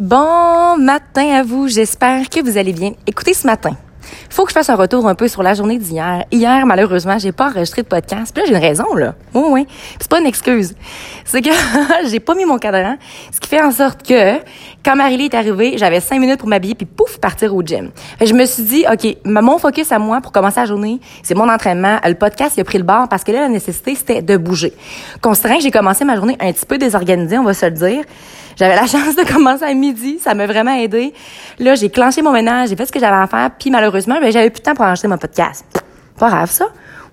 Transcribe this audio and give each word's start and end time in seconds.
Bon 0.00 0.78
matin 0.78 1.28
à 1.34 1.42
vous, 1.42 1.68
j'espère 1.68 2.30
que 2.30 2.40
vous 2.40 2.56
allez 2.56 2.72
bien. 2.72 2.94
Écoutez 3.06 3.34
ce 3.34 3.46
matin. 3.46 3.76
Faut 4.30 4.44
que 4.44 4.50
je 4.50 4.54
fasse 4.54 4.70
un 4.70 4.76
retour 4.76 5.08
un 5.08 5.16
peu 5.16 5.26
sur 5.26 5.42
la 5.42 5.54
journée 5.54 5.76
d'hier. 5.76 6.24
Hier, 6.30 6.64
malheureusement, 6.64 7.18
j'ai 7.18 7.32
pas 7.32 7.48
enregistré 7.48 7.82
de 7.82 7.88
podcast. 7.88 8.32
Puis 8.32 8.42
là, 8.42 8.48
j'ai 8.48 8.54
une 8.54 8.62
raison, 8.62 8.94
là. 8.94 9.14
Oui, 9.34 9.42
oui. 9.50 9.66
c'est 9.98 10.08
pas 10.08 10.20
une 10.20 10.26
excuse. 10.26 10.74
C'est 11.24 11.42
que 11.42 11.50
j'ai 12.08 12.20
pas 12.20 12.36
mis 12.36 12.44
mon 12.44 12.56
cadran. 12.56 12.96
Ce 13.32 13.40
qui 13.40 13.48
fait 13.48 13.60
en 13.60 13.72
sorte 13.72 14.06
que, 14.06 14.36
quand 14.84 14.94
Marie 14.94 15.24
est 15.24 15.34
arrivée, 15.34 15.74
j'avais 15.78 15.98
cinq 15.98 16.20
minutes 16.20 16.38
pour 16.38 16.48
m'habiller 16.48 16.76
puis 16.76 16.86
pouf, 16.86 17.18
partir 17.18 17.54
au 17.56 17.62
gym. 17.62 17.90
je 18.24 18.32
me 18.32 18.44
suis 18.44 18.62
dit, 18.62 18.84
OK, 18.90 19.16
mon 19.24 19.58
focus 19.58 19.90
à 19.90 19.98
moi 19.98 20.20
pour 20.20 20.30
commencer 20.30 20.60
la 20.60 20.66
journée, 20.66 21.00
c'est 21.24 21.34
mon 21.34 21.48
entraînement. 21.48 21.98
Le 22.04 22.14
podcast, 22.14 22.54
il 22.56 22.60
a 22.60 22.64
pris 22.64 22.78
le 22.78 22.84
bord 22.84 23.08
parce 23.08 23.24
que 23.24 23.32
là, 23.32 23.40
la 23.40 23.48
nécessité, 23.48 23.96
c'était 23.96 24.22
de 24.22 24.36
bouger. 24.36 24.72
Considérant 25.20 25.56
que 25.56 25.62
j'ai 25.62 25.72
commencé 25.72 26.04
ma 26.04 26.14
journée 26.14 26.36
un 26.38 26.52
petit 26.52 26.66
peu 26.66 26.78
désorganisée, 26.78 27.36
on 27.36 27.44
va 27.44 27.52
se 27.52 27.66
le 27.66 27.72
dire, 27.72 28.04
j'avais 28.56 28.76
la 28.76 28.86
chance 28.86 29.16
de 29.16 29.24
commencer 29.30 29.64
à 29.64 29.74
midi, 29.74 30.18
ça 30.20 30.34
m'a 30.34 30.46
vraiment 30.46 30.74
aidé. 30.74 31.12
Là, 31.58 31.74
j'ai 31.74 31.90
clenché 31.90 32.22
mon 32.22 32.32
ménage, 32.32 32.68
j'ai 32.68 32.76
fait 32.76 32.86
ce 32.86 32.92
que 32.92 33.00
j'avais 33.00 33.16
à 33.16 33.26
faire, 33.26 33.50
puis 33.58 33.70
malheureusement, 33.70 34.19
ben, 34.20 34.30
j'avais 34.32 34.50
plus 34.50 34.60
de 34.60 34.64
temps 34.64 34.74
pour 34.74 34.84
enregistrer 34.84 35.08
mon 35.08 35.18
podcast. 35.18 35.64
Pas 36.18 36.28
grave 36.28 36.50
ça. 36.50 36.66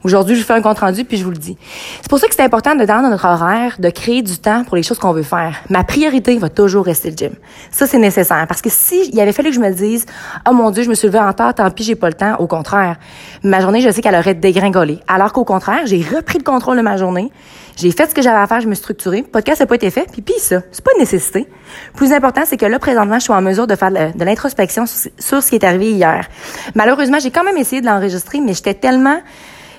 Aujourd'hui, 0.03 0.35
je 0.35 0.43
fais 0.43 0.53
un 0.53 0.61
compte 0.61 0.79
rendu 0.79 1.03
puis 1.05 1.17
je 1.17 1.23
vous 1.23 1.31
le 1.31 1.37
dis. 1.37 1.57
C'est 2.01 2.09
pour 2.09 2.19
ça 2.19 2.27
que 2.27 2.35
c'est 2.35 2.43
important 2.43 2.75
de 2.75 2.85
dans 2.85 3.01
notre 3.01 3.25
horaire 3.25 3.75
de 3.79 3.89
créer 3.89 4.21
du 4.21 4.37
temps 4.37 4.63
pour 4.63 4.75
les 4.75 4.83
choses 4.83 4.99
qu'on 4.99 5.11
veut 5.11 5.23
faire. 5.23 5.57
Ma 5.69 5.83
priorité 5.83 6.37
va 6.37 6.49
toujours 6.49 6.85
rester 6.85 7.11
le 7.11 7.17
gym. 7.17 7.31
Ça 7.71 7.87
c'est 7.87 7.97
nécessaire 7.97 8.45
parce 8.47 8.61
que 8.61 8.69
si 8.69 9.09
il 9.11 9.19
avait 9.19 9.33
fallu 9.33 9.49
que 9.49 9.55
je 9.55 9.59
me 9.59 9.71
dise 9.71 10.05
"Oh 10.47 10.53
mon 10.53 10.71
dieu, 10.71 10.83
je 10.83 10.89
me 10.89 10.95
suis 10.95 11.07
levée 11.07 11.19
en 11.19 11.33
tard, 11.33 11.53
tant 11.55 11.69
pis, 11.71 11.83
j'ai 11.83 11.95
pas 11.95 12.07
le 12.07 12.13
temps." 12.13 12.35
Au 12.39 12.47
contraire, 12.47 12.97
ma 13.43 13.59
journée, 13.59 13.81
je 13.81 13.89
sais 13.89 14.01
qu'elle 14.01 14.15
aurait 14.15 14.35
dégringolé. 14.35 14.99
Alors 15.07 15.33
qu'au 15.33 15.43
contraire, 15.43 15.85
j'ai 15.85 16.01
repris 16.01 16.37
le 16.37 16.43
contrôle 16.43 16.77
de 16.77 16.81
ma 16.81 16.97
journée. 16.97 17.31
J'ai 17.75 17.91
fait 17.91 18.09
ce 18.09 18.15
que 18.15 18.21
j'avais 18.23 18.39
à 18.39 18.47
faire, 18.47 18.59
je 18.59 18.67
me 18.67 18.73
suis 18.73 18.81
structurée. 18.81 19.21
Podcast 19.21 19.59
n'a 19.59 19.67
pas 19.67 19.75
été 19.75 19.91
fait, 19.91 20.07
puis 20.11 20.21
puis 20.21 20.35
ça, 20.39 20.61
c'est 20.71 20.83
pas 20.83 20.91
une 20.95 20.99
nécessité. 20.99 21.47
plus 21.95 22.11
important, 22.11 22.41
c'est 22.45 22.57
que 22.57 22.65
là 22.65 22.79
présentement, 22.79 23.19
je 23.19 23.23
suis 23.23 23.33
en 23.33 23.41
mesure 23.41 23.67
de 23.67 23.75
faire 23.75 23.91
de, 23.91 24.23
l'introspection 24.23 24.85
sur 24.85 25.43
ce 25.43 25.49
qui 25.49 25.55
est 25.55 25.63
arrivé 25.63 25.91
hier. 25.91 26.27
Malheureusement, 26.73 27.19
j'ai 27.19 27.29
quand 27.29 27.43
même 27.43 27.57
essayé 27.57 27.81
de 27.81 27.85
l'enregistrer, 27.85 28.39
mais 28.39 28.53
j'étais 28.53 28.73
tellement 28.73 29.19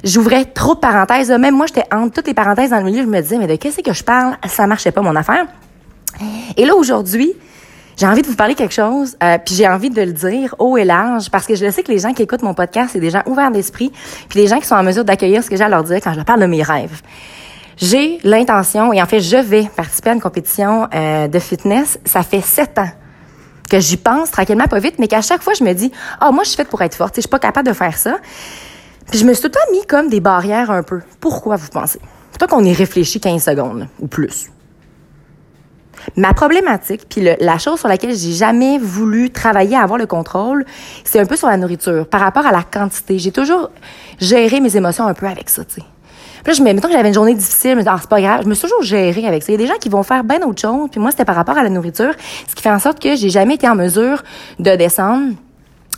j'ouvrais 0.04 0.44
trop 0.44 0.74
de 0.74 0.80
parenthèses. 0.80 1.30
Même 1.30 1.56
moi, 1.56 1.66
j'étais 1.66 1.84
entre 1.92 2.14
toutes 2.14 2.27
les 2.27 2.34
parenthèses 2.34 2.70
dans 2.70 2.78
le 2.78 2.84
milieu. 2.84 3.02
Je 3.02 3.08
me 3.08 3.20
disais, 3.20 3.38
mais 3.38 3.46
de 3.46 3.56
qu'est-ce 3.56 3.80
que 3.80 3.92
je 3.92 4.04
parle? 4.04 4.36
Ça 4.46 4.66
marchait 4.66 4.92
pas, 4.92 5.02
mon 5.02 5.16
affaire. 5.16 5.46
Et 6.56 6.64
là, 6.64 6.74
aujourd'hui, 6.74 7.32
j'ai 7.98 8.06
envie 8.06 8.22
de 8.22 8.28
vous 8.28 8.36
parler 8.36 8.54
quelque 8.54 8.74
chose, 8.74 9.16
euh, 9.22 9.38
puis 9.44 9.56
j'ai 9.56 9.66
envie 9.66 9.91
de 9.91 10.00
le 10.00 10.12
dire 10.12 10.54
haut 10.60 10.76
et 10.76 10.84
large, 10.84 11.30
parce 11.30 11.46
que 11.46 11.56
je 11.56 11.69
sais 11.69 11.82
que 11.82 11.91
les 11.91 11.98
gens 11.98 12.12
qui 12.12 12.22
écoutent 12.22 12.42
mon 12.42 12.54
podcast, 12.54 12.91
c'est 12.92 13.00
des 13.00 13.10
gens 13.10 13.22
ouverts 13.26 13.50
d'esprit, 13.50 13.91
puis 14.28 14.41
des 14.41 14.46
gens 14.46 14.60
qui 14.60 14.66
sont 14.66 14.76
en 14.76 14.84
mesure 14.84 15.04
d'accueillir 15.04 15.42
ce 15.42 15.50
que 15.50 15.56
j'ai 15.56 15.64
à 15.64 15.69
leur 15.69 15.82
dire 15.82 15.96
quand 15.96 16.12
je 16.12 16.16
leur 16.16 16.24
parle 16.24 16.41
de 16.41 16.46
mes 16.46 16.62
rêves. 16.62 17.02
J'ai 17.76 18.19
l'intention, 18.22 18.92
et 18.92 19.02
en 19.02 19.06
fait, 19.06 19.20
je 19.20 19.36
vais 19.36 19.69
participer 19.76 20.10
à 20.10 20.12
une 20.12 20.20
compétition 20.20 20.88
euh, 20.94 21.26
de 21.26 21.38
fitness. 21.41 21.98
Ça 22.04 22.22
fait 22.22 22.41
sept 22.41 22.78
ans 22.78 22.91
que 23.69 23.80
j'y 23.80 23.96
pense 23.96 24.30
tranquillement, 24.30 24.66
pas 24.66 24.78
vite, 24.78 24.98
mais 24.98 25.08
qu'à 25.08 25.20
chaque 25.20 25.42
fois, 25.42 25.54
je 25.54 25.64
me 25.64 25.72
dis, 25.72 25.91
ah, 26.20 26.28
oh, 26.28 26.32
moi, 26.32 26.44
je 26.44 26.50
suis 26.50 26.56
faite 26.56 26.69
pour 26.69 26.82
être 26.82 26.94
forte, 26.94 27.16
je 27.16 27.20
suis 27.22 27.28
pas 27.28 27.38
capable 27.38 27.69
de 27.69 27.72
faire 27.72 27.96
ça. 27.98 28.16
Puis 29.10 29.18
je 29.18 29.24
me 29.24 29.32
suis 29.32 29.48
tout 29.48 29.58
mis 29.72 29.84
comme 29.86 30.08
des 30.08 30.20
barrières 30.20 30.70
un 30.70 30.82
peu. 30.82 31.00
Pourquoi 31.20 31.56
vous 31.56 31.68
pensez? 31.68 32.00
Plutôt 32.30 32.46
qu'on 32.46 32.64
y 32.64 32.72
réfléchit 32.72 33.20
15 33.20 33.42
secondes 33.42 33.88
ou 34.00 34.06
plus. 34.06 34.50
Ma 36.16 36.32
problématique, 36.32 37.02
puis 37.08 37.28
la 37.40 37.58
chose 37.58 37.80
sur 37.80 37.88
laquelle 37.88 38.14
j'ai 38.14 38.32
jamais 38.32 38.78
voulu 38.78 39.30
travailler 39.30 39.76
à 39.76 39.82
avoir 39.82 39.98
le 39.98 40.06
contrôle, 40.06 40.64
c'est 41.04 41.20
un 41.20 41.26
peu 41.26 41.36
sur 41.36 41.48
la 41.48 41.56
nourriture, 41.56 42.06
par 42.06 42.20
rapport 42.20 42.46
à 42.46 42.52
la 42.52 42.62
quantité. 42.62 43.18
J'ai 43.18 43.32
toujours 43.32 43.70
géré 44.20 44.60
mes 44.60 44.76
émotions 44.76 45.06
un 45.06 45.14
peu 45.14 45.26
avec 45.26 45.50
ça, 45.50 45.64
tu 45.64 45.76
sais. 45.76 45.82
Puis 46.44 46.52
là, 46.52 46.52
je 46.52 46.62
me 46.62 46.72
mettons 46.72 46.88
que 46.88 46.94
j'avais 46.94 47.08
une 47.08 47.14
journée 47.14 47.34
difficile, 47.34 47.72
je 47.72 47.76
me 47.76 47.80
disais, 47.80 47.90
ah, 47.92 47.98
c'est 48.00 48.08
pas 48.08 48.20
grave. 48.20 48.42
Je 48.44 48.48
me 48.48 48.54
suis 48.54 48.68
toujours 48.68 48.82
gérée 48.82 49.26
avec 49.26 49.42
ça. 49.42 49.52
Il 49.52 49.56
y 49.56 49.58
a 49.58 49.58
des 49.58 49.66
gens 49.66 49.78
qui 49.78 49.88
vont 49.88 50.02
faire 50.02 50.22
bien 50.22 50.40
autre 50.42 50.60
chose, 50.60 50.88
puis 50.90 51.00
moi, 51.00 51.10
c'était 51.10 51.24
par 51.24 51.34
rapport 51.34 51.58
à 51.58 51.62
la 51.62 51.68
nourriture, 51.68 52.14
ce 52.48 52.54
qui 52.54 52.62
fait 52.62 52.70
en 52.70 52.78
sorte 52.78 53.00
que 53.00 53.16
j'ai 53.16 53.28
jamais 53.28 53.54
été 53.54 53.68
en 53.68 53.74
mesure 53.74 54.22
de 54.58 54.76
descendre 54.76 55.34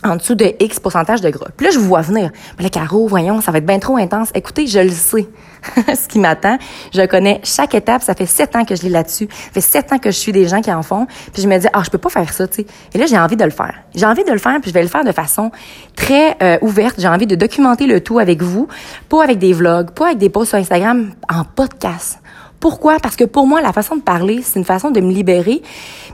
en 0.03 0.15
dessous 0.15 0.35
de 0.35 0.53
X 0.59 0.79
pourcentage 0.79 1.21
de 1.21 1.29
gras. 1.29 1.47
Puis 1.55 1.65
là, 1.65 1.71
je 1.71 1.79
vous 1.79 1.87
vois 1.87 2.01
venir. 2.01 2.31
Mais 2.57 2.63
là, 2.63 2.69
Caro, 2.69 3.07
voyons, 3.07 3.41
ça 3.41 3.51
va 3.51 3.59
être 3.59 3.65
bien 3.65 3.79
trop 3.79 3.97
intense. 3.97 4.29
Écoutez, 4.33 4.67
je 4.67 4.79
le 4.79 4.89
sais, 4.89 5.27
ce 5.95 6.07
qui 6.07 6.19
m'attend. 6.19 6.57
Je 6.93 7.05
connais 7.05 7.39
chaque 7.43 7.75
étape. 7.75 8.01
Ça 8.01 8.15
fait 8.15 8.25
sept 8.25 8.55
ans 8.55 8.65
que 8.65 8.75
je 8.75 8.83
l'ai 8.83 8.89
là-dessus. 8.89 9.27
Ça 9.31 9.51
fait 9.53 9.61
sept 9.61 9.93
ans 9.93 9.99
que 9.99 10.11
je 10.11 10.17
suis 10.17 10.31
des 10.31 10.47
gens 10.47 10.61
qui 10.61 10.71
en 10.71 10.83
font. 10.83 11.07
Puis 11.33 11.41
je 11.41 11.47
me 11.47 11.57
dis, 11.57 11.67
ah, 11.73 11.81
je 11.83 11.89
peux 11.89 11.97
pas 11.97 12.09
faire 12.09 12.31
ça, 12.33 12.47
tu 12.47 12.61
sais. 12.61 12.65
Et 12.93 12.97
là, 12.97 13.05
j'ai 13.05 13.17
envie 13.17 13.37
de 13.37 13.43
le 13.43 13.51
faire. 13.51 13.75
J'ai 13.95 14.05
envie 14.05 14.23
de 14.23 14.31
le 14.31 14.39
faire, 14.39 14.59
puis 14.61 14.69
je 14.69 14.73
vais 14.73 14.83
le 14.83 14.89
faire 14.89 15.03
de 15.03 15.11
façon 15.11 15.51
très 15.95 16.37
euh, 16.41 16.57
ouverte. 16.61 16.95
J'ai 16.97 17.07
envie 17.07 17.27
de 17.27 17.35
documenter 17.35 17.85
le 17.85 18.01
tout 18.01 18.19
avec 18.19 18.41
vous, 18.41 18.67
pas 19.09 19.23
avec 19.23 19.37
des 19.39 19.53
vlogs, 19.53 19.91
pas 19.91 20.07
avec 20.07 20.17
des 20.17 20.29
posts 20.29 20.49
sur 20.49 20.57
Instagram, 20.57 21.11
en 21.29 21.43
podcast. 21.43 22.20
Pourquoi? 22.61 22.99
Parce 22.99 23.15
que 23.15 23.23
pour 23.23 23.47
moi, 23.47 23.59
la 23.59 23.73
façon 23.73 23.95
de 23.95 24.01
parler, 24.01 24.41
c'est 24.43 24.59
une 24.59 24.65
façon 24.65 24.91
de 24.91 25.01
me 25.01 25.11
libérer. 25.11 25.63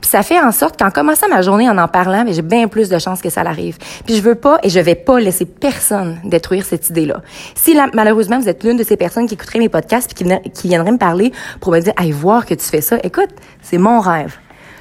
Puis 0.00 0.10
ça 0.10 0.22
fait 0.22 0.40
en 0.40 0.50
sorte 0.50 0.78
qu'en 0.78 0.90
commençant 0.90 1.28
ma 1.28 1.42
journée 1.42 1.68
en 1.68 1.76
en 1.76 1.88
parlant, 1.88 2.24
j'ai 2.26 2.40
bien 2.40 2.68
plus 2.68 2.88
de 2.88 2.98
chances 2.98 3.20
que 3.20 3.28
ça 3.28 3.44
l'arrive. 3.44 3.76
Puis 4.06 4.16
je 4.16 4.22
veux 4.22 4.34
pas 4.34 4.58
et 4.62 4.70
je 4.70 4.80
vais 4.80 4.94
pas 4.94 5.20
laisser 5.20 5.44
personne 5.44 6.18
détruire 6.24 6.64
cette 6.64 6.88
idée-là. 6.88 7.20
Si 7.54 7.76
malheureusement 7.92 8.40
vous 8.40 8.48
êtes 8.48 8.64
l'une 8.64 8.78
de 8.78 8.82
ces 8.82 8.96
personnes 8.96 9.26
qui 9.26 9.34
écouteraient 9.34 9.58
mes 9.58 9.68
podcasts 9.68 10.12
puis 10.12 10.24
qui, 10.24 10.50
qui 10.52 10.68
viendraient 10.68 10.92
me 10.92 10.98
parler 10.98 11.32
pour 11.60 11.70
me 11.70 11.80
dire, 11.80 11.92
allez 11.96 12.12
voir 12.12 12.46
que 12.46 12.54
tu 12.54 12.64
fais 12.64 12.80
ça, 12.80 12.96
écoute, 13.02 13.28
c'est 13.60 13.78
mon 13.78 14.00
rêve. 14.00 14.34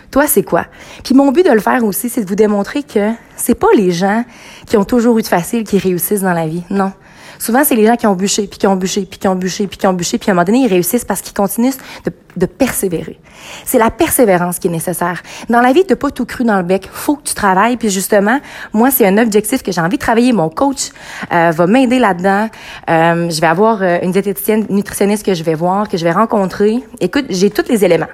Toi, 0.09 0.25
c'est 0.25 0.43
quoi? 0.43 0.67
Puis 1.03 1.13
mon 1.13 1.33
but 1.33 1.45
de 1.45 1.51
le 1.51 1.59
faire 1.59 1.83
aussi, 1.83 2.07
c'est 2.07 2.23
de 2.23 2.29
vous 2.29 2.35
démontrer 2.35 2.83
que 2.83 3.11
c'est 3.35 3.55
pas 3.55 3.67
les 3.75 3.91
gens 3.91 4.23
qui 4.67 4.77
ont 4.77 4.85
toujours 4.85 5.19
eu 5.19 5.21
de 5.21 5.27
facile 5.27 5.65
qui 5.65 5.77
réussissent 5.79 6.21
dans 6.21 6.33
la 6.33 6.47
vie. 6.47 6.63
Non. 6.69 6.93
Souvent, 7.39 7.63
c'est 7.63 7.75
les 7.75 7.85
gens 7.85 7.95
qui 7.95 8.07
ont 8.07 8.15
bûché, 8.15 8.47
puis 8.47 8.59
qui 8.59 8.67
ont 8.67 8.75
bûché, 8.75 9.05
puis 9.05 9.19
qui 9.19 9.27
ont 9.27 9.35
bûché, 9.35 9.67
puis 9.67 9.77
qui 9.77 9.87
ont 9.87 9.93
bûché, 9.93 10.17
puis 10.17 10.29
à 10.29 10.31
un 10.31 10.35
moment 10.35 10.45
donné, 10.45 10.59
ils 10.59 10.67
réussissent 10.67 11.05
parce 11.05 11.21
qu'ils 11.21 11.33
continuent 11.33 11.71
de, 12.05 12.11
de 12.35 12.45
persévérer. 12.45 13.19
C'est 13.65 13.79
la 13.79 13.91
persévérance 13.91 14.59
qui 14.59 14.67
est 14.67 14.71
nécessaire. 14.71 15.21
Dans 15.49 15.61
la 15.61 15.73
vie, 15.73 15.83
de 15.83 15.93
pas 15.95 16.11
tout 16.11 16.25
cru 16.25 16.43
dans 16.43 16.57
le 16.57 16.63
bec. 16.63 16.89
Faut 16.91 17.15
que 17.15 17.23
tu 17.23 17.33
travailles. 17.33 17.77
Puis 17.77 17.89
justement, 17.89 18.39
moi, 18.73 18.91
c'est 18.91 19.05
un 19.05 19.17
objectif 19.17 19.63
que 19.63 19.71
j'ai 19.71 19.81
envie 19.81 19.97
de 19.97 20.01
travailler. 20.01 20.33
Mon 20.33 20.49
coach 20.49 20.89
euh, 21.31 21.51
va 21.51 21.67
m'aider 21.67 21.99
là-dedans. 21.99 22.49
Euh, 22.89 23.29
je 23.29 23.41
vais 23.41 23.47
avoir 23.47 23.81
euh, 23.81 23.99
une 24.01 24.11
diététicienne 24.11 24.65
nutritionniste 24.69 25.25
que 25.25 25.33
je 25.33 25.43
vais 25.43 25.55
voir, 25.55 25.87
que 25.89 25.97
je 25.97 26.03
vais 26.03 26.11
rencontrer. 26.11 26.83
Écoute, 26.99 27.25
j'ai 27.29 27.49
tous 27.49 27.69
les 27.69 27.85
éléments. 27.85 28.07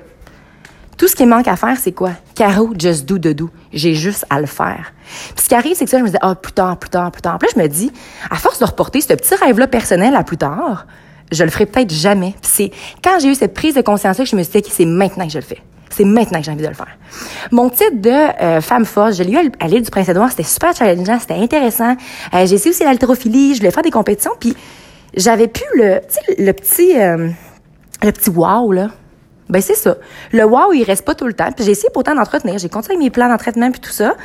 Tout 1.04 1.10
ce 1.10 1.18
qui 1.18 1.26
manque 1.26 1.50
à 1.50 1.58
faire, 1.58 1.76
c'est 1.78 1.92
quoi? 1.92 2.12
Caro, 2.34 2.70
just 2.80 3.06
do 3.06 3.18
de 3.18 3.34
do. 3.34 3.50
J'ai 3.74 3.94
juste 3.94 4.26
à 4.30 4.40
le 4.40 4.46
faire. 4.46 4.94
Puis 5.36 5.44
ce 5.44 5.50
qui 5.50 5.54
arrive, 5.54 5.76
c'est 5.76 5.84
que 5.84 5.92
ça, 5.92 6.00
je 6.00 6.04
me 6.06 6.10
dis, 6.10 6.16
ah, 6.22 6.32
oh, 6.32 6.36
plus 6.42 6.54
tard, 6.54 6.78
plus 6.78 6.90
tard, 6.90 7.12
plus 7.12 7.22
tard. 7.22 7.38
Puis 7.40 7.50
là, 7.50 7.54
je 7.58 7.62
me 7.62 7.68
dis, 7.68 7.92
à 8.32 8.38
force 8.38 8.58
de 8.60 8.64
reporter 8.64 9.02
ce 9.02 9.14
petit 9.14 9.36
rêve-là 9.36 9.68
personnel 9.68 10.16
à 10.16 10.24
plus 10.24 10.38
tard, 10.38 10.88
je 11.30 11.44
le 11.44 11.50
ferai 11.50 11.66
peut-être 11.66 11.92
jamais. 11.92 12.34
Puis 12.42 12.52
c'est 12.54 12.72
quand 13.04 13.20
j'ai 13.20 13.28
eu 13.28 13.36
cette 13.36 13.54
prise 13.54 13.76
de 13.76 13.82
conscience-là 13.82 14.24
que 14.24 14.30
je 14.30 14.38
me 14.38 14.44
suis 14.44 14.62
dit, 14.62 14.70
c'est 14.72 14.86
maintenant 14.86 15.26
que 15.26 15.34
je 15.34 15.40
le 15.40 15.44
fais. 15.44 15.62
C'est 15.90 16.06
maintenant 16.06 16.40
que 16.40 16.46
j'ai 16.46 16.52
envie 16.52 16.64
de 16.64 16.70
le 16.70 16.74
faire. 16.74 16.98
Mon 17.52 17.70
titre 17.70 18.00
de 18.00 18.42
euh, 18.42 18.62
femme 18.62 18.86
forte, 18.86 19.16
je 19.16 19.24
l'ai 19.24 19.34
eu 19.34 19.52
à 19.60 19.68
l'île 19.68 19.84
du 19.84 19.92
Prince-Édouard. 19.92 20.30
C'était 20.30 20.44
super 20.44 20.74
challengeant, 20.74 21.20
c'était 21.20 21.34
intéressant. 21.34 21.98
Euh, 22.34 22.46
j'ai 22.46 22.54
essayé 22.56 22.70
aussi 22.70 22.86
l'haltérophilie, 22.86 23.56
je 23.56 23.60
voulais 23.60 23.72
faire 23.72 23.84
des 23.84 23.92
compétitions. 23.92 24.32
Puis 24.40 24.56
j'avais 25.18 25.50
pu 25.50 25.64
le, 25.76 26.00
le 26.38 26.52
petit, 26.54 26.98
euh, 26.98 27.28
le 28.02 28.12
petit 28.14 28.30
wow, 28.30 28.72
là 28.72 28.88
ben 29.50 29.62
c'est 29.62 29.76
ça. 29.76 29.98
Le 30.32 30.44
wow, 30.44 30.74
il 30.74 30.84
reste 30.84 31.06
pas 31.06 31.16
tout 31.16 31.28
le 31.28 31.34
temps. 31.34 31.52
Puis 31.52 31.66
j'ai 31.66 31.72
essayé 31.72 31.90
pourtant 31.94 32.16
d'entretenir. 32.16 32.58
J'ai 32.58 32.70
continué 32.70 32.98
mes 32.98 33.10
plans 33.10 33.30
d'entraînement 33.30 33.72
puis 33.72 33.82
tout 33.82 33.92
ça. 33.92 34.16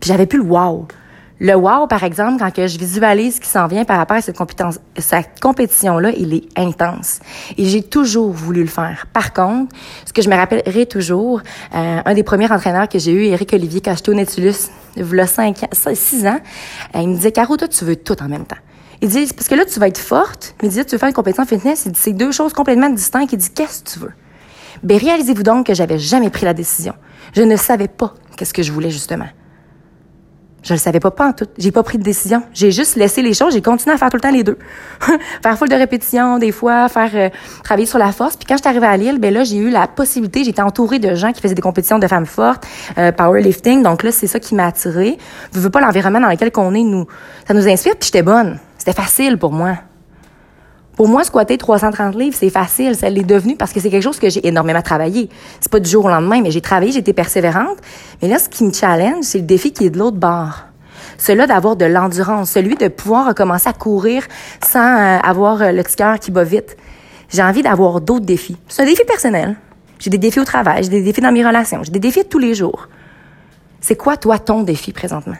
Puis 0.00 0.08
j'avais 0.08 0.26
plus 0.26 0.38
le 0.38 0.44
wow. 0.44 0.86
Le 1.42 1.54
wow, 1.54 1.86
par 1.86 2.04
exemple, 2.04 2.38
quand 2.38 2.50
que 2.50 2.66
je 2.66 2.78
visualise 2.78 3.36
ce 3.36 3.40
qui 3.40 3.48
s'en 3.48 3.66
vient 3.66 3.86
par 3.86 3.96
rapport 3.96 4.18
à 4.18 4.20
cette, 4.20 4.36
cette 4.98 5.40
compétition-là, 5.40 6.10
il 6.14 6.34
est 6.34 6.44
intense. 6.54 7.20
Et 7.56 7.64
j'ai 7.64 7.82
toujours 7.82 8.30
voulu 8.30 8.60
le 8.60 8.68
faire. 8.68 9.06
Par 9.14 9.32
contre, 9.32 9.74
ce 10.04 10.12
que 10.12 10.20
je 10.20 10.28
me 10.28 10.36
rappellerai 10.36 10.84
toujours, 10.84 11.40
euh, 11.74 12.00
un 12.04 12.14
des 12.14 12.24
premiers 12.24 12.52
entraîneurs 12.52 12.90
que 12.90 12.98
j'ai 12.98 13.12
eu, 13.12 13.24
Eric 13.24 13.54
Olivier 13.54 13.80
Cachetot 13.80 14.12
Netulus, 14.12 14.68
il 14.96 15.06
y 15.14 15.20
a 15.20 15.26
5 15.26 15.64
6 15.72 16.26
ans, 16.26 16.40
euh, 16.94 17.00
il 17.00 17.08
me 17.08 17.14
disait, 17.14 17.32
Caro, 17.32 17.56
toi, 17.56 17.68
tu 17.68 17.86
veux 17.86 17.96
tout 17.96 18.22
en 18.22 18.28
même 18.28 18.44
temps. 18.44 18.56
Il 19.02 19.08
dit, 19.08 19.26
parce 19.34 19.48
que 19.48 19.54
là, 19.54 19.64
tu 19.64 19.80
vas 19.80 19.88
être 19.88 19.98
forte, 19.98 20.54
mais 20.62 20.68
il 20.68 20.72
dit, 20.72 20.84
tu 20.84 20.92
veux 20.92 20.98
faire 20.98 21.08
une 21.08 21.14
compétition 21.14 21.46
fitness, 21.46 21.84
il 21.86 21.92
dit, 21.92 22.00
c'est 22.00 22.12
deux 22.12 22.32
choses 22.32 22.52
complètement 22.52 22.90
distinctes. 22.90 23.32
Il 23.32 23.38
dit, 23.38 23.50
qu'est-ce 23.50 23.82
que 23.82 23.90
tu 23.90 23.98
veux? 23.98 24.12
Ben, 24.82 24.98
réalisez-vous 24.98 25.42
donc 25.42 25.66
que 25.66 25.74
j'avais 25.74 25.98
jamais 25.98 26.30
pris 26.30 26.44
la 26.44 26.54
décision. 26.54 26.94
Je 27.34 27.42
ne 27.42 27.56
savais 27.56 27.88
pas 27.88 28.14
qu'est-ce 28.36 28.54
que 28.54 28.62
je 28.62 28.72
voulais, 28.72 28.90
justement. 28.90 29.28
Je 30.62 30.74
le 30.74 30.78
savais 30.78 31.00
pas, 31.00 31.10
pas 31.10 31.28
en 31.28 31.32
tout. 31.32 31.46
J'ai 31.56 31.70
pas 31.70 31.82
pris 31.82 31.96
de 31.96 32.02
décision. 32.02 32.42
J'ai 32.52 32.70
juste 32.70 32.96
laissé 32.96 33.22
les 33.22 33.32
choses. 33.32 33.54
J'ai 33.54 33.62
continué 33.62 33.94
à 33.94 33.98
faire 33.98 34.10
tout 34.10 34.18
le 34.18 34.20
temps 34.20 34.30
les 34.30 34.42
deux. 34.42 34.58
faire 35.42 35.56
full 35.56 35.70
de 35.70 35.74
répétitions, 35.74 36.38
des 36.38 36.52
fois, 36.52 36.88
faire 36.90 37.10
euh, 37.14 37.30
travailler 37.64 37.86
sur 37.86 37.98
la 37.98 38.12
force. 38.12 38.36
Puis 38.36 38.44
quand 38.46 38.56
je 38.56 38.60
suis 38.60 38.68
arrivée 38.68 38.86
à 38.86 38.96
Lille, 38.96 39.18
ben 39.18 39.32
là, 39.32 39.42
j'ai 39.42 39.56
eu 39.56 39.70
la 39.70 39.86
possibilité. 39.86 40.44
J'étais 40.44 40.60
entourée 40.60 40.98
de 40.98 41.14
gens 41.14 41.32
qui 41.32 41.40
faisaient 41.40 41.54
des 41.54 41.62
compétitions 41.62 41.98
de 41.98 42.06
femmes 42.06 42.26
fortes, 42.26 42.66
euh, 42.98 43.10
powerlifting. 43.10 43.82
Donc 43.82 44.02
là, 44.02 44.12
c'est 44.12 44.26
ça 44.26 44.38
qui 44.38 44.54
m'a 44.54 44.66
attirée. 44.66 45.16
Je 45.54 45.60
veux 45.60 45.70
pas 45.70 45.80
l'environnement 45.80 46.20
dans 46.20 46.28
lequel 46.28 46.50
on 46.56 46.74
est, 46.74 46.82
nous, 46.82 47.06
ça 47.48 47.54
nous 47.54 47.66
inspire. 47.66 47.94
Puis 47.96 48.08
j'étais 48.12 48.22
bonne. 48.22 48.58
C'était 48.80 48.94
facile 48.94 49.36
pour 49.36 49.52
moi. 49.52 49.76
Pour 50.96 51.06
moi, 51.06 51.22
squatter 51.22 51.58
330 51.58 52.14
livres, 52.14 52.34
c'est 52.38 52.48
facile. 52.48 52.96
Ça 52.96 53.10
l'est 53.10 53.24
devenu 53.24 53.54
parce 53.54 53.74
que 53.74 53.78
c'est 53.80 53.90
quelque 53.90 54.02
chose 54.02 54.18
que 54.18 54.30
j'ai 54.30 54.46
énormément 54.48 54.80
travaillé. 54.80 55.28
C'est 55.60 55.70
pas 55.70 55.80
du 55.80 55.90
jour 55.90 56.06
au 56.06 56.08
lendemain, 56.08 56.40
mais 56.40 56.50
j'ai 56.50 56.62
travaillé, 56.62 56.90
j'ai 56.90 57.00
été 57.00 57.12
persévérante. 57.12 57.76
Mais 58.22 58.28
là, 58.28 58.38
ce 58.38 58.48
qui 58.48 58.64
me 58.64 58.72
challenge, 58.72 59.24
c'est 59.24 59.36
le 59.36 59.44
défi 59.44 59.72
qui 59.72 59.84
est 59.84 59.90
de 59.90 59.98
l'autre 59.98 60.16
bord. 60.16 60.64
Celui 61.18 61.46
d'avoir 61.46 61.76
de 61.76 61.84
l'endurance, 61.84 62.52
celui 62.52 62.74
de 62.76 62.88
pouvoir 62.88 63.26
recommencer 63.26 63.68
à 63.68 63.74
courir 63.74 64.26
sans 64.66 64.98
euh, 64.98 65.18
avoir 65.18 65.60
euh, 65.60 65.72
le 65.72 65.82
cœur 65.82 66.18
qui 66.18 66.30
bat 66.30 66.44
vite. 66.44 66.78
J'ai 67.28 67.42
envie 67.42 67.62
d'avoir 67.62 68.00
d'autres 68.00 68.24
défis. 68.24 68.56
C'est 68.66 68.80
un 68.80 68.86
défi 68.86 69.04
personnel. 69.04 69.56
J'ai 69.98 70.08
des 70.08 70.16
défis 70.16 70.40
au 70.40 70.44
travail, 70.44 70.84
j'ai 70.84 70.88
des 70.88 71.02
défis 71.02 71.20
dans 71.20 71.32
mes 71.32 71.46
relations, 71.46 71.82
j'ai 71.82 71.92
des 71.92 71.98
défis 71.98 72.24
tous 72.24 72.38
les 72.38 72.54
jours. 72.54 72.88
C'est 73.82 73.96
quoi, 73.96 74.16
toi, 74.16 74.38
ton 74.38 74.62
défi 74.62 74.94
présentement? 74.94 75.36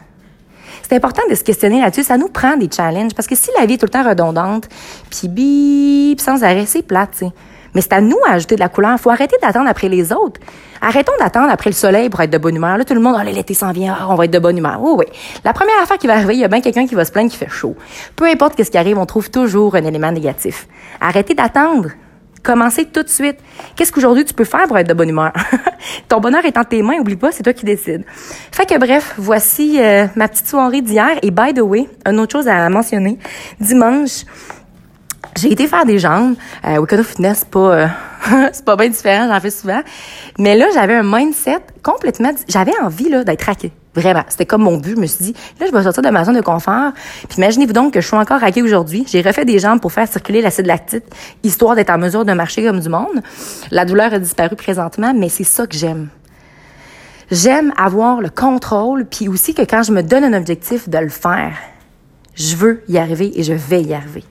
C'est 0.87 0.95
important 0.95 1.21
de 1.29 1.35
se 1.35 1.43
questionner 1.43 1.81
là-dessus. 1.81 2.03
Ça 2.03 2.17
nous 2.17 2.27
prend 2.27 2.57
des 2.57 2.69
challenges 2.69 3.13
parce 3.13 3.27
que 3.27 3.35
si 3.35 3.49
la 3.59 3.65
vie 3.65 3.75
est 3.75 3.77
tout 3.77 3.85
le 3.85 3.91
temps 3.91 4.07
redondante, 4.07 4.67
puis 5.09 5.27
bip, 5.27 6.19
sans 6.19 6.43
arrêt, 6.43 6.65
c'est 6.65 6.81
plate. 6.83 7.23
Mais 7.73 7.81
c'est 7.81 7.93
à 7.93 8.01
nous 8.01 8.17
à 8.27 8.33
ajouter 8.33 8.55
de 8.55 8.59
la 8.59 8.69
couleur. 8.69 8.99
Faut 8.99 9.09
arrêter 9.09 9.37
d'attendre 9.41 9.69
après 9.69 9.87
les 9.87 10.11
autres. 10.11 10.41
Arrêtons 10.81 11.13
d'attendre 11.19 11.49
après 11.51 11.69
le 11.69 11.75
soleil 11.75 12.09
pour 12.09 12.19
être 12.21 12.29
de 12.29 12.37
bonne 12.37 12.55
humeur. 12.55 12.77
Là, 12.77 12.83
tout 12.83 12.93
le 12.93 12.99
monde, 12.99 13.15
oh, 13.17 13.23
l'été 13.23 13.53
s'en 13.53 13.71
vient, 13.71 13.97
oh, 14.01 14.07
on 14.09 14.15
va 14.15 14.25
être 14.25 14.31
de 14.31 14.39
bonne 14.39 14.57
humeur. 14.57 14.79
Oui, 14.81 14.93
oui. 14.97 15.05
La 15.43 15.53
première 15.53 15.79
affaire 15.81 15.97
qui 15.97 16.07
va 16.07 16.15
arriver, 16.15 16.33
il 16.33 16.39
y 16.39 16.43
a 16.43 16.47
bien 16.47 16.61
quelqu'un 16.61 16.85
qui 16.85 16.95
va 16.95 17.05
se 17.05 17.11
plaindre 17.11 17.29
qu'il 17.29 17.39
fait 17.39 17.49
chaud. 17.49 17.75
Peu 18.15 18.25
importe 18.25 18.55
qu'est-ce 18.55 18.71
qui 18.71 18.77
arrive, 18.77 18.97
on 18.97 19.05
trouve 19.05 19.29
toujours 19.29 19.75
un 19.75 19.83
élément 19.83 20.11
négatif. 20.11 20.67
Arrêtez 20.99 21.33
d'attendre. 21.33 21.89
Commencez 22.43 22.85
tout 22.85 23.03
de 23.03 23.09
suite. 23.09 23.37
Qu'est-ce 23.75 23.91
qu'aujourd'hui 23.91 24.25
tu 24.25 24.33
peux 24.33 24.45
faire 24.45 24.67
pour 24.67 24.77
être 24.77 24.87
de 24.87 24.93
bonne 24.93 25.09
humeur? 25.09 25.31
Ton 26.07 26.19
bonheur 26.19 26.43
est 26.43 26.57
en 26.57 26.63
tes 26.63 26.81
mains, 26.81 26.99
oublie 26.99 27.15
pas, 27.15 27.31
c'est 27.31 27.43
toi 27.43 27.53
qui 27.53 27.65
décides. 27.65 28.03
Fait 28.51 28.65
que 28.65 28.77
bref, 28.79 29.13
voici 29.17 29.79
euh, 29.79 30.07
ma 30.15 30.27
petite 30.27 30.47
soirée 30.47 30.81
d'hier. 30.81 31.11
Et 31.21 31.29
by 31.29 31.53
the 31.53 31.61
way, 31.61 31.87
une 32.05 32.19
autre 32.19 32.31
chose 32.31 32.47
à 32.47 32.67
mentionner. 32.69 33.19
Dimanche, 33.59 34.25
j'ai 35.37 35.51
été 35.51 35.67
faire 35.67 35.85
des 35.85 35.99
jambes. 35.99 36.35
Euh, 36.65 36.77
Weekend 36.77 37.03
Fitness, 37.03 37.39
c'est 37.39 37.49
pas, 37.49 37.59
euh, 37.59 37.87
c'est 38.51 38.65
pas 38.65 38.75
bien 38.75 38.89
différent, 38.89 39.27
j'en 39.31 39.39
fais 39.39 39.51
souvent. 39.51 39.81
Mais 40.39 40.55
là, 40.55 40.65
j'avais 40.73 40.95
un 40.95 41.03
mindset 41.03 41.59
complètement... 41.83 42.31
J'avais 42.47 42.77
envie 42.81 43.09
là 43.09 43.23
d'être 43.23 43.43
raqué. 43.43 43.71
Vraiment. 43.93 44.23
C'était 44.29 44.45
comme 44.45 44.63
mon 44.63 44.77
but. 44.77 44.95
Je 44.95 45.01
me 45.01 45.05
suis 45.05 45.25
dit, 45.25 45.35
là, 45.59 45.65
je 45.67 45.75
vais 45.75 45.83
sortir 45.83 46.01
de 46.01 46.09
ma 46.09 46.23
zone 46.23 46.35
de 46.35 46.41
confort. 46.41 46.93
Puis 47.27 47.37
imaginez-vous 47.37 47.73
donc 47.73 47.93
que 47.93 48.01
je 48.01 48.07
suis 48.07 48.15
encore 48.15 48.39
raquée 48.39 48.61
aujourd'hui. 48.61 49.05
J'ai 49.07 49.21
refait 49.21 49.45
des 49.45 49.59
jambes 49.59 49.81
pour 49.81 49.91
faire 49.91 50.07
circuler 50.07 50.41
l'acide 50.41 50.65
lactique, 50.65 51.03
histoire 51.43 51.75
d'être 51.75 51.89
en 51.89 51.97
mesure 51.97 52.23
de 52.23 52.33
marcher 52.33 52.63
comme 52.63 52.79
du 52.79 52.89
monde. 52.89 53.21
La 53.69 53.85
douleur 53.85 54.13
a 54.13 54.19
disparu 54.19 54.55
présentement, 54.55 55.13
mais 55.13 55.29
c'est 55.29 55.43
ça 55.43 55.67
que 55.67 55.75
j'aime. 55.75 56.07
J'aime 57.31 57.73
avoir 57.77 58.21
le 58.21 58.29
contrôle, 58.29 59.05
puis 59.05 59.27
aussi 59.29 59.53
que 59.53 59.61
quand 59.61 59.83
je 59.83 59.91
me 59.91 60.03
donne 60.03 60.23
un 60.23 60.33
objectif, 60.33 60.89
de 60.89 60.97
le 60.97 61.09
faire. 61.09 61.53
Je 62.33 62.55
veux 62.55 62.83
y 62.87 62.97
arriver 62.97 63.31
et 63.37 63.43
je 63.43 63.53
vais 63.53 63.81
y 63.81 63.93
arriver. 63.93 64.23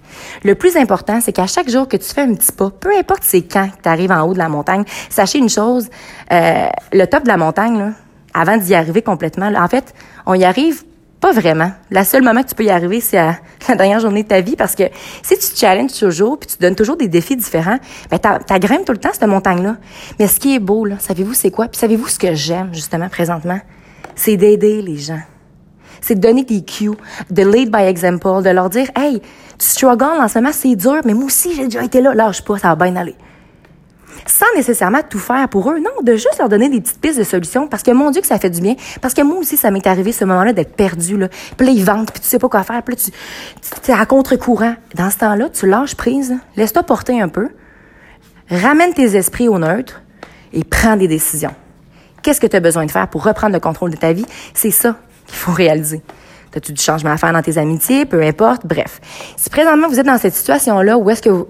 Le 0.43 0.55
plus 0.55 0.77
important, 0.77 1.21
c'est 1.21 1.33
qu'à 1.33 1.47
chaque 1.47 1.69
jour 1.69 1.87
que 1.87 1.97
tu 1.99 2.07
fais 2.07 2.23
un 2.23 2.35
petit 2.35 2.51
pas, 2.51 2.71
peu 2.71 2.97
importe 2.97 3.23
c'est 3.23 3.43
quand 3.43 3.69
tu 3.83 3.89
arrives 3.89 4.11
en 4.11 4.23
haut 4.23 4.33
de 4.33 4.39
la 4.39 4.49
montagne, 4.49 4.85
sachez 5.11 5.39
une 5.39 5.51
chose, 5.51 5.89
euh, 6.33 6.67
le 6.93 7.07
top 7.07 7.25
de 7.25 7.29
la 7.29 7.37
montagne, 7.37 7.79
là, 7.79 7.91
avant 8.35 8.57
d'y 8.57 8.75
arriver 8.75 9.03
complètement, 9.03 9.51
là, 9.51 9.63
en 9.63 9.69
fait, 9.69 9.95
on 10.27 10.35
y 10.35 10.45
arrive 10.45 10.85
pas 11.21 11.33
vraiment. 11.33 11.71
La 11.91 12.05
seule 12.05 12.23
moment 12.23 12.43
que 12.43 12.49
tu 12.49 12.55
peux 12.55 12.65
y 12.65 12.71
arriver, 12.71 13.01
c'est 13.01 13.19
à 13.19 13.37
la 13.69 13.75
dernière 13.75 14.01
journée 14.01 14.23
de 14.23 14.29
ta 14.29 14.41
vie 14.41 14.57
parce 14.57 14.75
que 14.75 14.85
si 15.23 15.39
tu 15.39 15.53
te 15.53 15.59
challenges 15.59 15.99
toujours 15.99 16.39
puis 16.39 16.49
tu 16.49 16.57
donnes 16.59 16.75
toujours 16.75 16.97
des 16.97 17.09
défis 17.09 17.37
différents, 17.37 17.79
ben 18.11 18.19
t'as 18.19 18.59
grimpes 18.59 18.87
tout 18.87 18.93
le 18.93 18.99
temps 18.99 19.11
cette 19.13 19.29
montagne-là. 19.29 19.77
Mais 20.19 20.27
ce 20.27 20.41
qui 20.41 20.55
est 20.55 20.61
beau, 20.61 20.87
là, 20.87 20.97
savez-vous 20.99 21.35
c'est 21.35 21.51
quoi? 21.51 21.69
Puis 21.69 21.79
savez-vous 21.79 22.09
ce 22.09 22.19
que 22.19 22.35
j'aime 22.35 22.71
justement 22.73 23.09
présentement? 23.09 23.61
C'est 24.15 24.37
d'aider 24.37 24.81
les 24.83 24.97
gens 24.97 25.21
c'est 26.01 26.15
de 26.15 26.21
donner 26.21 26.45
des 26.45 26.63
cues, 26.63 26.91
de 27.31 27.43
lead 27.43 27.71
by 27.71 27.83
example, 27.83 28.43
de 28.43 28.51
leur 28.51 28.71
dire, 28.71 28.89
hey, 28.97 29.21
tu 29.59 29.67
struggles 29.67 30.21
en 30.21 30.29
ce 30.29 30.39
moment, 30.39 30.51
c'est 30.53 30.75
dur, 30.75 31.01
mais 31.05 31.15
moi 31.15 31.25
aussi, 31.25 31.55
j'ai 31.55 31.65
déjà 31.65 31.83
été 31.83 32.01
là, 32.01 32.15
lâche 32.15 32.43
pas, 32.43 32.59
ça 32.59 32.75
va 32.75 32.85
bien 32.87 32.97
aller. 32.97 33.15
Sans 34.27 34.47
nécessairement 34.57 35.01
tout 35.09 35.19
faire 35.19 35.49
pour 35.49 35.71
eux, 35.71 35.79
non, 35.79 36.03
de 36.03 36.13
juste 36.13 36.39
leur 36.39 36.49
donner 36.49 36.69
des 36.69 36.81
petites 36.81 37.01
pistes 37.01 37.19
de 37.19 37.25
solutions, 37.25 37.67
parce 37.67 37.83
que 37.83 37.91
mon 37.91 38.11
Dieu 38.11 38.21
que 38.21 38.27
ça 38.27 38.39
fait 38.39 38.51
du 38.51 38.61
bien, 38.61 38.75
parce 39.01 39.15
que 39.15 39.23
moi 39.23 39.39
aussi, 39.39 39.57
ça 39.57 39.71
m'est 39.71 39.87
arrivé 39.87 40.13
ce 40.13 40.25
moment-là 40.25 40.53
d'être 40.53 40.75
perdu. 40.75 41.19
Puis 41.57 41.67
là, 41.67 41.73
ils 41.73 41.85
vendent, 41.85 42.11
puis 42.11 42.21
tu 42.21 42.29
sais 42.29 42.39
pas 42.39 42.49
quoi 42.49 42.63
faire, 42.63 42.83
puis 42.83 42.95
là, 42.95 43.01
tu, 43.03 43.11
tu 43.83 43.91
es 43.91 43.95
à 43.95 44.07
contre-courant. 44.07 44.75
Dans 44.95 45.11
ce 45.11 45.19
temps-là, 45.19 45.49
tu 45.49 45.67
lâches 45.67 45.95
prise, 45.95 46.37
laisse-toi 46.57 46.83
porter 46.83 47.21
un 47.21 47.29
peu, 47.29 47.49
ramène 48.51 48.93
tes 48.95 49.17
esprits 49.17 49.49
au 49.49 49.59
neutre 49.59 50.03
et 50.53 50.65
prends 50.65 50.97
des 50.97 51.09
décisions. 51.09 51.55
Qu'est-ce 52.23 52.41
que 52.41 52.47
tu 52.47 52.57
as 52.57 52.61
besoin 52.61 52.85
de 52.85 52.91
faire 52.91 53.09
pour 53.09 53.25
reprendre 53.25 53.55
le 53.55 53.61
contrôle 53.61 53.91
de 53.91 53.97
ta 53.97 54.13
vie? 54.13 54.27
C'est 54.55 54.71
ça 54.71 54.97
qu'il 55.27 55.37
faut 55.37 55.53
réaliser. 55.53 56.03
T'as-tu 56.51 56.73
du 56.73 56.83
changement 56.83 57.13
à 57.13 57.17
faire 57.17 57.33
dans 57.33 57.43
tes 57.43 57.59
amitiés? 57.59 58.05
Peu 58.05 58.23
importe. 58.23 58.67
Bref. 58.67 59.01
Si 59.37 59.49
présentement 59.49 59.89
vous 59.89 60.01
êtes 60.01 60.07
dans 60.07 60.19
cette 60.19 60.35
situation-là 60.35 60.99
où 60.99 61.09
est-ce 61.09 61.23
que 61.23 61.47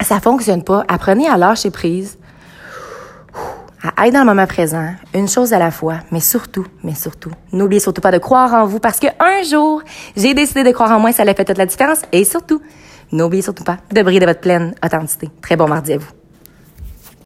ça 0.00 0.20
fonctionne 0.20 0.62
pas, 0.62 0.84
apprenez 0.88 1.28
à 1.28 1.36
lâcher 1.36 1.70
prise, 1.70 2.18
à 3.96 4.06
être 4.06 4.12
dans 4.12 4.20
le 4.20 4.26
moment 4.26 4.46
présent, 4.46 4.94
une 5.14 5.28
chose 5.28 5.52
à 5.52 5.58
la 5.58 5.70
fois, 5.70 5.98
mais 6.10 6.20
surtout, 6.20 6.66
mais 6.82 6.94
surtout, 6.94 7.30
n'oubliez 7.52 7.80
surtout 7.80 8.00
pas 8.00 8.10
de 8.10 8.18
croire 8.18 8.52
en 8.54 8.66
vous 8.66 8.80
parce 8.80 8.98
que 8.98 9.06
un 9.20 9.42
jour, 9.42 9.82
j'ai 10.16 10.34
décidé 10.34 10.64
de 10.64 10.70
croire 10.72 10.90
en 10.92 11.00
moi, 11.00 11.12
ça 11.12 11.22
a 11.22 11.34
fait 11.34 11.44
toute 11.44 11.58
la 11.58 11.66
différence 11.66 12.02
et 12.12 12.24
surtout, 12.24 12.60
n'oubliez 13.12 13.42
surtout 13.42 13.64
pas 13.64 13.78
de 13.92 14.02
briller 14.02 14.20
de 14.20 14.26
votre 14.26 14.40
pleine 14.40 14.74
authenticité. 14.84 15.30
Très 15.40 15.56
bon 15.56 15.68
mardi 15.68 15.92
à 15.92 15.98
vous. 15.98 16.25